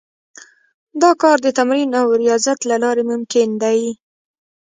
[1.01, 3.81] دا کار د تمرین او ریاضت له لارې ممکن دی